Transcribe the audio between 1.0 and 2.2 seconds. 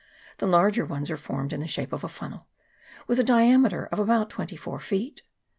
are formed in the shape of a